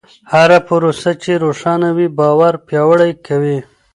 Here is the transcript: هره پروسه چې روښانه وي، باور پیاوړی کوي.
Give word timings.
هره 0.33 0.57
پروسه 0.67 1.11
چې 1.23 1.31
روښانه 1.43 1.89
وي، 1.97 2.07
باور 2.19 2.53
پیاوړی 2.67 3.11
کوي. 3.27 3.57